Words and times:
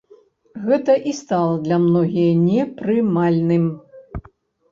Гэта 0.67 0.93
і 1.09 1.11
стала 1.17 1.57
для 1.65 1.77
многія 1.83 2.31
непрымальным. 2.47 3.65